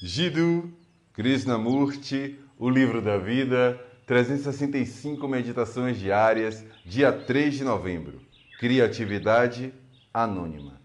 [0.00, 0.72] Jiddu
[1.12, 8.20] Krishnamurti, O Livro da Vida, 365 Meditações Diárias, dia 3 de novembro.
[8.60, 9.74] Criatividade
[10.14, 10.80] Anônima.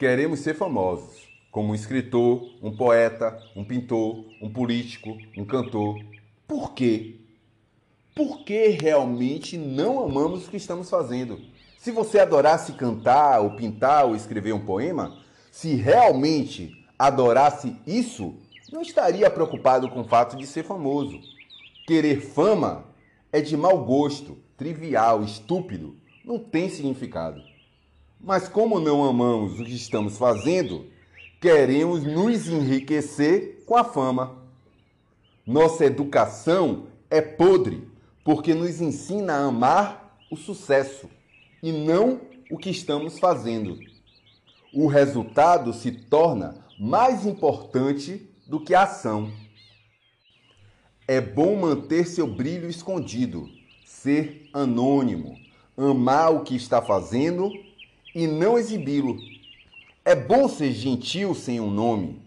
[0.00, 5.96] Queremos ser famosos, como um escritor, um poeta, um pintor, um político, um cantor.
[6.44, 7.20] Por quê?
[8.16, 11.40] Porque realmente não amamos o que estamos fazendo.
[11.78, 18.34] Se você adorasse cantar, ou pintar, ou escrever um poema, se realmente adorasse isso,
[18.72, 21.20] não estaria preocupado com o fato de ser famoso.
[21.86, 22.84] Querer fama
[23.32, 27.40] é de mau gosto, trivial, estúpido, não tem significado.
[28.20, 30.86] Mas como não amamos o que estamos fazendo,
[31.40, 34.36] queremos nos enriquecer com a fama.
[35.46, 37.88] Nossa educação é podre
[38.24, 41.08] porque nos ensina a amar o sucesso
[41.62, 42.20] e não
[42.50, 43.78] o que estamos fazendo.
[44.74, 49.32] O resultado se torna mais importante do que a ação.
[51.08, 53.48] É bom manter seu brilho escondido,
[53.84, 55.36] ser anônimo,
[55.76, 57.50] amar o que está fazendo
[58.14, 59.18] e não exibi-lo.
[60.04, 62.22] É bom ser gentil sem um nome.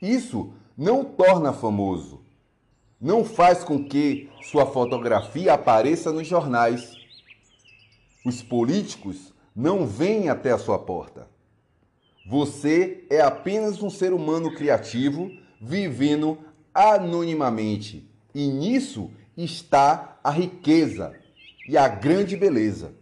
[0.00, 2.22] Isso não torna famoso.
[2.98, 6.96] Não faz com que sua fotografia apareça nos jornais.
[8.24, 11.28] Os políticos não vêm até a sua porta.
[12.26, 16.38] Você é apenas um ser humano criativo vivendo
[16.72, 18.08] anonimamente.
[18.34, 21.14] E nisso está a riqueza
[21.68, 22.94] e a grande beleza.